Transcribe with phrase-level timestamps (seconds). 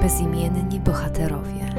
[0.00, 1.74] bezimienni bohaterowie.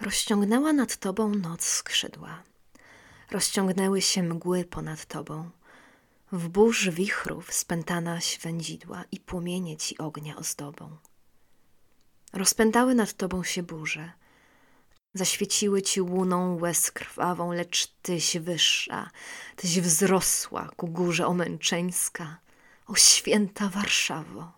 [0.00, 2.42] Rozciągnęła nad tobą noc skrzydła.
[3.30, 5.50] Rozciągnęły się mgły ponad tobą.
[6.32, 10.96] W burz wichrów spętana świędzidła i płomienie ci ognia ozdobą.
[12.32, 14.12] Rozpętały nad tobą się burze.
[15.14, 19.10] Zaświeciły ci łuną łez krwawą, lecz tyś wyższa,
[19.56, 22.42] tyś wzrosła ku górze omęczeńska,
[22.86, 24.52] o święta Warszawo.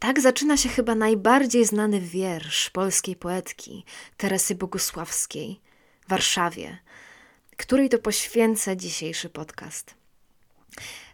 [0.00, 3.84] Tak zaczyna się chyba najbardziej znany wiersz polskiej poetki
[4.16, 5.60] Teresy Bogusławskiej,
[6.08, 6.78] Warszawie,
[7.56, 9.94] której to poświęcę dzisiejszy podcast.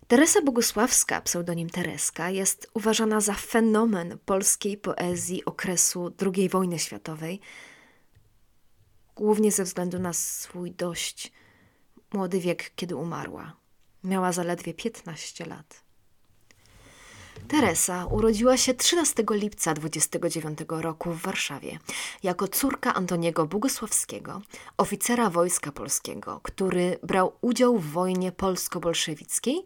[0.08, 7.40] Teresa Bogusławska, pseudonim Tereska, jest uważana za fenomen polskiej poezji okresu II wojny światowej,
[9.16, 11.32] głównie ze względu na swój dość
[12.12, 13.56] młody wiek, kiedy umarła.
[14.06, 15.84] Miała zaledwie 15 lat.
[17.48, 21.78] Teresa urodziła się 13 lipca 29 roku w Warszawie
[22.22, 24.42] jako córka Antoniego Bogusławskiego,
[24.76, 29.64] oficera wojska polskiego, który brał udział w wojnie polsko-bolszewickiej,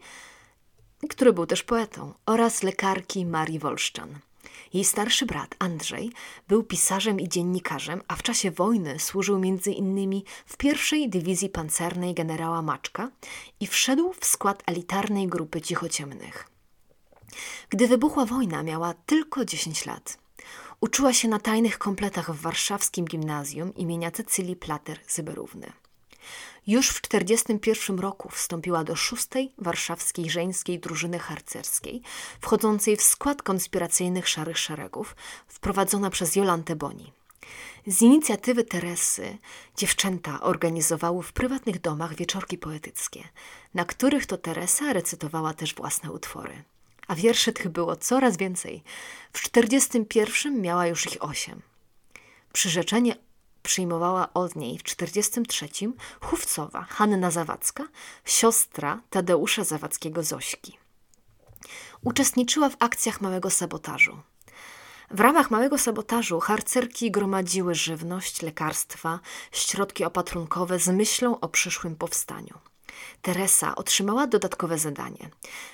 [1.09, 4.19] który był też poetą, oraz lekarki Marii Wolszczan.
[4.75, 6.13] Jej starszy brat Andrzej
[6.49, 12.15] był pisarzem i dziennikarzem, a w czasie wojny służył między innymi w pierwszej dywizji pancernej
[12.15, 13.11] generała Maczka
[13.61, 16.49] i wszedł w skład elitarnej grupy cichociemnych.
[17.69, 20.19] Gdy wybuchła wojna, miała tylko 10 lat.
[20.81, 25.73] Uczyła się na tajnych kompletach w warszawskim gimnazjum imienia Cecylii Plater-Zyberówny.
[26.67, 32.03] Już w 1941 roku wstąpiła do szóstej warszawskiej żeńskiej drużyny harcerskiej,
[32.41, 35.17] wchodzącej w skład konspiracyjnych Szarych Szeregów,
[35.49, 37.13] wprowadzona przez Jolantę Boni.
[37.87, 39.39] Z inicjatywy Teresy
[39.77, 43.29] dziewczęta organizowały w prywatnych domach wieczorki poetyckie,
[43.75, 46.65] na których to Teresa recytowała też własne utwory
[47.11, 48.83] a wierszy tych było coraz więcej.
[49.33, 51.63] W 41 miała już ich osiem.
[52.53, 53.17] Przyrzeczenie
[53.63, 55.69] przyjmowała od niej w 43
[56.21, 57.89] Chówcowa Hanna Zawadzka,
[58.25, 60.79] siostra Tadeusza Zawadzkiego Zośki.
[62.05, 64.19] Uczestniczyła w akcjach małego sabotażu.
[65.11, 69.21] W ramach małego sabotażu harcerki gromadziły żywność, lekarstwa,
[69.53, 72.70] środki opatrunkowe z myślą o przyszłym powstaniu.
[73.23, 75.31] Teresa otrzymała dodatkowe zadanie.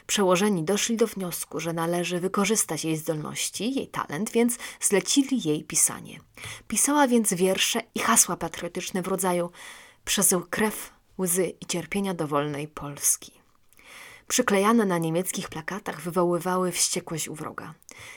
[0.06, 6.20] Przełożeni doszli do wniosku, że należy wykorzystać jej zdolności, jej talent, więc zlecili jej pisanie.
[6.68, 9.50] Pisała więc wiersze i hasła patriotyczne w rodzaju
[10.04, 13.32] przez krew, łzy i cierpienia dowolnej Polski.
[14.28, 17.74] Przyklejane na niemieckich plakatach wywoływały wściekłość u wroga.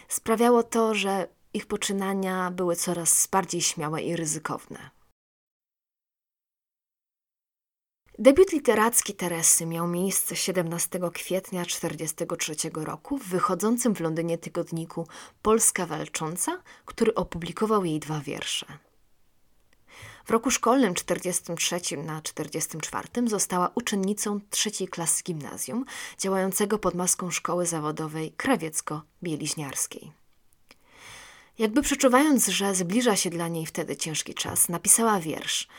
[0.07, 4.98] Sprawiało to, że ich poczynania były coraz bardziej śmiałe i ryzykowne.
[8.21, 15.07] Debiut literacki Teresy miał miejsce 17 kwietnia 1943 roku w wychodzącym w Londynie tygodniku
[15.41, 18.65] Polska Walcząca, który opublikował jej dwa wiersze.
[20.25, 25.85] W roku szkolnym 43 na 44 została uczennicą trzeciej klasy gimnazjum
[26.17, 30.11] działającego pod maską szkoły zawodowej krawiecko-bieliźniarskiej.
[31.57, 35.67] Jakby przeczuwając, że zbliża się dla niej wtedy ciężki czas, napisała wiersz–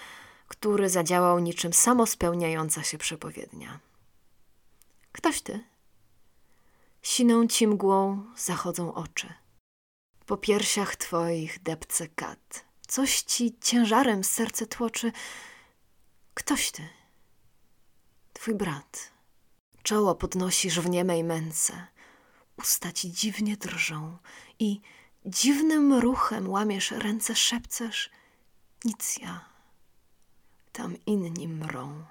[0.50, 3.80] który zadziałał niczym samospełniająca się przepowiednia.
[5.12, 5.64] Ktoś ty?
[7.02, 9.34] Siną ci mgłą zachodzą oczy.
[10.26, 12.64] Po piersiach twoich depce kat.
[12.86, 15.12] Coś ci ciężarem serce tłoczy.
[16.34, 16.88] Ktoś ty?
[18.32, 19.10] Twój brat.
[19.82, 21.86] Czoło podnosisz w niemej męce.
[22.58, 24.18] Usta ci dziwnie drżą
[24.58, 24.80] i
[25.26, 28.10] dziwnym ruchem łamiesz ręce, szepcesz.
[28.84, 29.49] Nic ja
[30.80, 32.04] tam inni mrą.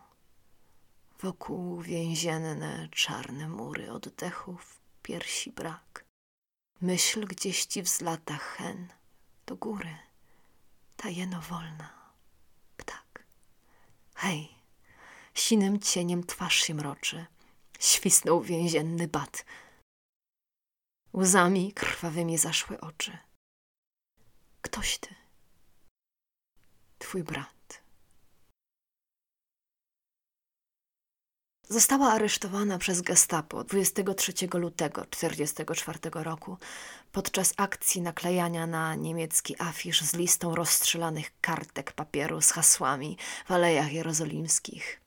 [1.19, 6.05] Wokół więzienne czarne mury oddechów, piersi brak.
[6.81, 8.87] Myśl gdzieś ci wzlata hen
[9.45, 9.97] do góry,
[10.97, 12.11] tajeno wolna,
[12.77, 13.23] ptak.
[14.15, 14.55] Hej,
[15.33, 17.25] sinym cieniem twarz się mroczy,
[17.79, 19.45] świsnął więzienny bat.
[21.13, 23.17] Łzami krwawymi zaszły oczy.
[24.61, 25.15] Ktoś ty,
[26.99, 27.88] twój brat.
[31.71, 36.57] Została aresztowana przez Gestapo 23 lutego 1944 roku
[37.11, 43.93] podczas akcji naklejania na niemiecki afisz z listą rozstrzelanych kartek papieru z hasłami w Alejach
[43.93, 45.01] Jerozolimskich.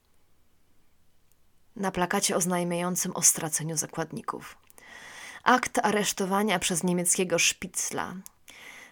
[1.77, 4.57] Na plakacie oznajmiającym o straceniu zakładników.
[5.45, 8.15] Akt aresztowania przez niemieckiego szpicla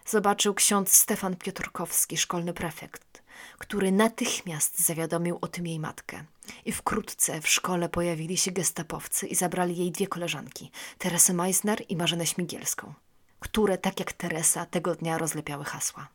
[0.05, 3.10] zobaczył ksiądz Stefan Piotrkowski, szkolny prefekt,
[3.57, 6.23] który natychmiast zawiadomił o tym jej matkę–
[6.65, 11.95] I wkrótce w szkole pojawili się gestapowcy i zabrali jej dwie koleżanki, Teresę Meissner i
[11.95, 12.93] Marzenę Śmigielską,
[13.39, 16.07] które, tak jak Teresa, tego dnia rozlepiały hasła.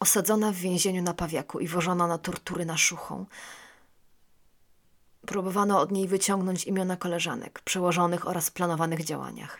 [0.00, 3.26] Osadzona w więzieniu na Pawiaku i wożona na tortury na Szuchą,
[5.26, 9.58] próbowano od niej wyciągnąć imiona koleżanek, przełożonych oraz planowanych działaniach.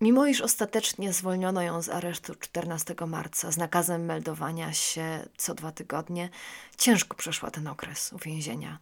[0.00, 5.72] Mimo iż ostatecznie zwolniono ją z aresztu 14 marca z nakazem meldowania się co dwa
[5.72, 6.28] tygodnie,
[6.76, 8.78] ciężko przeszła ten okres uwięzienia.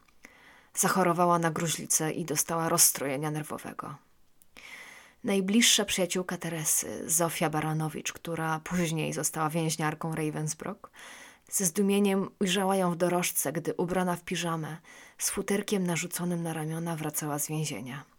[0.74, 3.94] Zachorowała na gruźlicę i dostała rozstrojenia nerwowego.
[5.24, 10.88] Najbliższa przyjaciółka Teresy, Zofia Baranowicz, która później została więźniarką Ravensbrück,
[11.50, 14.76] ze zdumieniem ujrzała ją w dorożce, gdy ubrana w piżamę,
[15.18, 18.17] z futerkiem narzuconym na ramiona wracała z więzienia.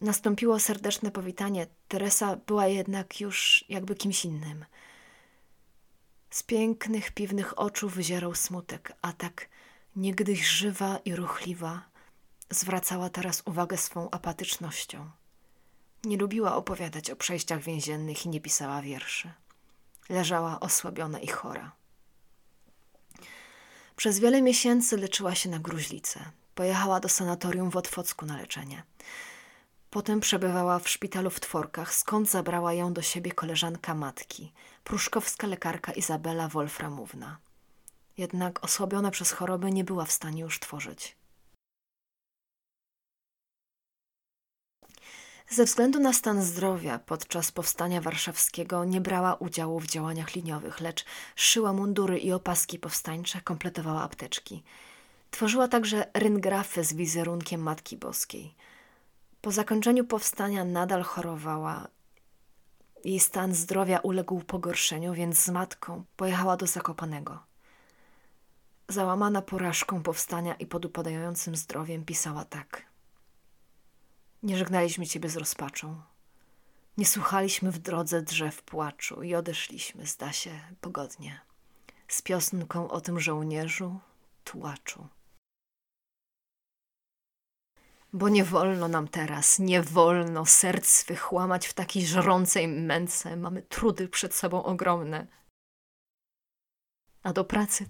[0.00, 1.66] Nastąpiło serdeczne powitanie.
[1.88, 4.64] Teresa była jednak już jakby kimś innym.
[6.30, 9.48] Z pięknych, piwnych oczu wyzierał smutek, a tak
[9.96, 11.82] niegdyś żywa i ruchliwa
[12.50, 15.10] zwracała teraz uwagę swą apatycznością.
[16.04, 19.32] Nie lubiła opowiadać o przejściach więziennych i nie pisała wierszy.
[20.08, 21.72] Leżała osłabiona i chora.
[23.96, 26.20] Przez wiele miesięcy leczyła się na gruźlicę.
[26.54, 28.82] Pojechała do sanatorium w Otwocku na leczenie.
[29.90, 34.52] Potem przebywała w szpitalu w Tworkach, skąd zabrała ją do siebie koleżanka matki,
[34.84, 37.38] pruszkowska lekarka Izabela Wolframówna.
[38.18, 41.16] Jednak osłabiona przez chorobę nie była w stanie już tworzyć.
[45.48, 51.04] Ze względu na stan zdrowia podczas powstania warszawskiego nie brała udziału w działaniach liniowych, lecz
[51.36, 54.62] szyła mundury i opaski powstańcze, kompletowała apteczki.
[55.30, 58.54] Tworzyła także ryngrafy z wizerunkiem Matki Boskiej–
[59.40, 61.88] po zakończeniu powstania nadal chorowała.
[63.04, 67.42] Jej stan zdrowia uległ pogorszeniu, więc z matką pojechała do Zakopanego.
[68.88, 72.82] Załamana porażką powstania i pod upadającym zdrowiem pisała tak.
[74.42, 76.02] Nie żegnaliśmy Ciebie z rozpaczą.
[76.98, 81.40] Nie słuchaliśmy w drodze drzew płaczu i odeszliśmy, zda się, pogodnie.
[82.08, 84.00] Z piosnką o tym żołnierzu,
[84.44, 85.08] tułaczu.
[88.12, 93.36] Bo nie wolno nam teraz, nie wolno serc swych łamać w takiej żrącej męce.
[93.36, 95.26] Mamy trudy przed sobą ogromne.
[97.22, 97.86] A do pracy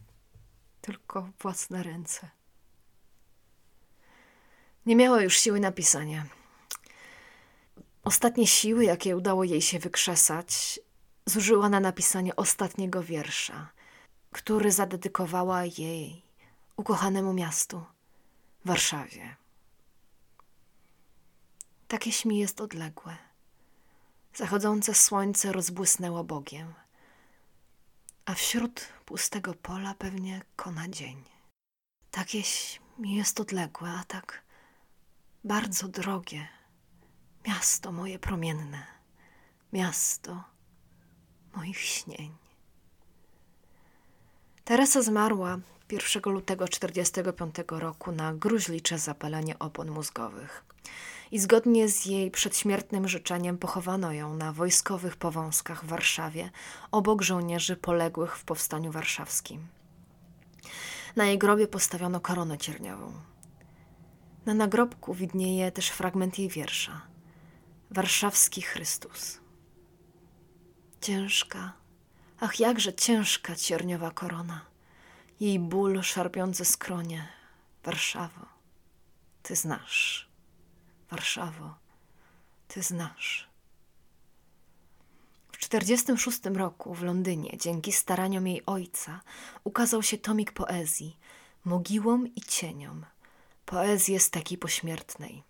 [0.80, 2.30] tylko własne ręce.
[4.86, 6.26] Nie miała już siły na pisanie.
[8.04, 10.80] Ostatnie siły, jakie udało jej się wykrzesać,
[11.26, 13.70] zużyła na napisanie ostatniego wiersza,
[14.32, 16.22] który zadedykowała jej
[16.76, 17.84] ukochanemu miastu
[18.64, 19.36] Warszawie.
[21.88, 23.16] Takieś mi jest odległe.
[24.34, 26.74] Zachodzące słońce rozbłysnęło Bogiem,
[28.24, 31.24] a wśród pustego pola pewnie kona dzień.
[32.10, 34.42] Takieś mi jest odległe, a tak
[35.44, 36.48] bardzo drogie.
[37.48, 38.86] Miasto moje promienne,
[39.72, 40.44] miasto
[41.56, 42.36] moich śnień.
[44.64, 45.58] Teresa zmarła
[45.90, 50.64] 1 lutego 1945 roku na gruźlicze zapalenie opon mózgowych
[51.30, 56.50] i zgodnie z jej przedśmiertnym życzeniem pochowano ją na wojskowych powązkach w Warszawie
[56.90, 59.66] obok żołnierzy poległych w powstaniu warszawskim.
[61.16, 63.12] Na jej grobie postawiono koronę cierniową.
[64.46, 67.02] Na nagrobku widnieje też fragment jej wiersza
[67.90, 69.40] Warszawski Chrystus.
[71.00, 71.72] Ciężka,
[72.40, 74.60] ach jakże ciężka cierniowa korona,
[75.40, 77.28] jej ból szarpiący skronie,
[77.84, 78.46] Warszawo,
[79.42, 80.28] ty znasz.
[81.10, 81.74] Warszawo,
[82.68, 83.48] ty znasz.
[85.52, 89.20] W 1946 roku w Londynie, dzięki staraniom jej ojca,
[89.64, 91.16] ukazał się tomik poezji
[91.64, 93.06] Mogiłom i cieniom.
[93.66, 95.42] Poezji takiej pośmiertnej.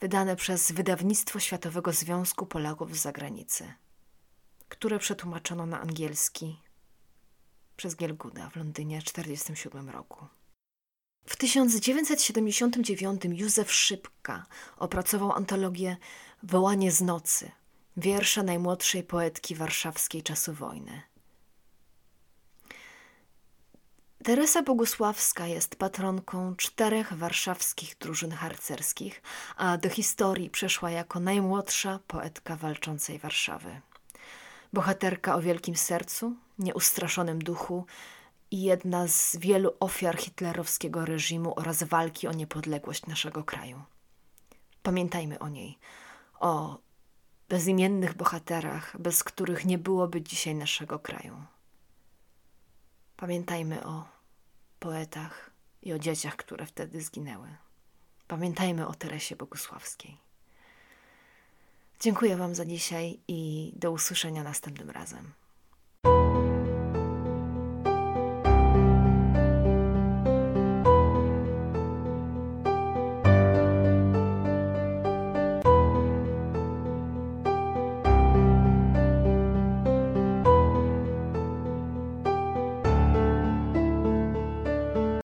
[0.00, 3.74] Wydane przez wydawnictwo Światowego Związku Polaków z Zagranicy,
[4.68, 6.60] które przetłumaczono na angielski
[7.76, 10.26] przez Gielguda w Londynie w 1947 roku.
[11.26, 15.96] W 1979 Józef Szybka opracował antologię
[16.42, 17.50] Wołanie z nocy,
[17.96, 21.02] wiersze najmłodszej poetki warszawskiej czasu wojny.
[24.24, 29.22] Teresa Bogusławska jest patronką czterech warszawskich drużyn harcerskich,
[29.56, 33.80] a do historii przeszła jako najmłodsza poetka walczącej Warszawy.
[34.72, 37.86] Bohaterka o wielkim sercu, nieustraszonym duchu,
[38.50, 43.82] i jedna z wielu ofiar hitlerowskiego reżimu oraz walki o niepodległość naszego kraju.
[44.82, 45.78] Pamiętajmy o niej,
[46.40, 46.78] o
[47.48, 51.42] bezimiennych bohaterach, bez których nie byłoby dzisiaj naszego kraju.
[53.16, 54.08] Pamiętajmy o
[54.78, 55.50] poetach
[55.82, 57.48] i o dzieciach, które wtedy zginęły.
[58.28, 60.18] Pamiętajmy o Teresie Bogusławskiej.
[62.00, 65.32] Dziękuję Wam za dzisiaj i do usłyszenia następnym razem.